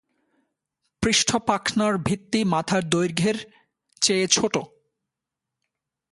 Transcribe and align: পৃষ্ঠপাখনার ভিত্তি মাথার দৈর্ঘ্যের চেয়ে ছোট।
পৃষ্ঠপাখনার 1.03 1.93
ভিত্তি 1.97 2.39
মাথার 2.43 2.83
দৈর্ঘ্যের 2.89 3.37
চেয়ে 4.01 4.27
ছোট। 4.27 4.55